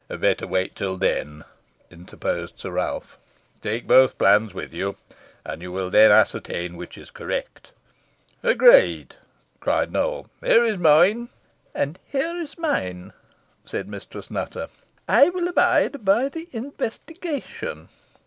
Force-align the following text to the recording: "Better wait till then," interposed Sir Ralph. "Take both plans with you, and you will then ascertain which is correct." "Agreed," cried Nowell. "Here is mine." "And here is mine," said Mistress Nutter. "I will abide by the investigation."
"Better 0.07 0.47
wait 0.47 0.75
till 0.75 0.97
then," 0.97 1.43
interposed 1.91 2.57
Sir 2.59 2.71
Ralph. 2.71 3.19
"Take 3.61 3.85
both 3.85 4.17
plans 4.17 4.51
with 4.51 4.73
you, 4.73 4.95
and 5.45 5.61
you 5.61 5.71
will 5.71 5.91
then 5.91 6.09
ascertain 6.09 6.75
which 6.75 6.97
is 6.97 7.11
correct." 7.11 7.69
"Agreed," 8.41 9.13
cried 9.59 9.91
Nowell. 9.93 10.27
"Here 10.43 10.63
is 10.63 10.79
mine." 10.79 11.29
"And 11.75 11.99
here 12.03 12.35
is 12.37 12.57
mine," 12.57 13.13
said 13.63 13.87
Mistress 13.87 14.31
Nutter. 14.31 14.69
"I 15.07 15.29
will 15.29 15.47
abide 15.47 16.03
by 16.03 16.29
the 16.29 16.47
investigation." 16.51 17.87